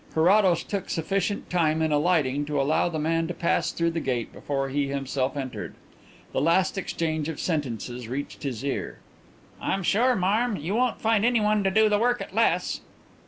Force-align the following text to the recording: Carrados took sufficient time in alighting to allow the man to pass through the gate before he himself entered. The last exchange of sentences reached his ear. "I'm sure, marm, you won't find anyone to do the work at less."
Carrados 0.15 0.63
took 0.63 0.89
sufficient 0.89 1.47
time 1.47 1.79
in 1.79 1.91
alighting 1.91 2.43
to 2.45 2.59
allow 2.59 2.89
the 2.89 2.97
man 2.97 3.27
to 3.27 3.35
pass 3.35 3.71
through 3.71 3.91
the 3.91 3.99
gate 3.99 4.33
before 4.33 4.67
he 4.69 4.87
himself 4.87 5.37
entered. 5.37 5.75
The 6.33 6.41
last 6.41 6.75
exchange 6.75 7.29
of 7.29 7.39
sentences 7.39 8.07
reached 8.07 8.41
his 8.41 8.65
ear. 8.65 8.97
"I'm 9.61 9.83
sure, 9.83 10.15
marm, 10.15 10.55
you 10.57 10.73
won't 10.73 10.99
find 11.01 11.23
anyone 11.23 11.63
to 11.65 11.69
do 11.69 11.87
the 11.87 11.99
work 11.99 12.19
at 12.19 12.33
less." 12.33 12.81